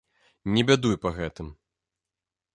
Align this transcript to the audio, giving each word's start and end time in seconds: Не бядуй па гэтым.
Не 0.55 0.63
бядуй 0.69 0.95
па 1.03 1.13
гэтым. 1.19 1.53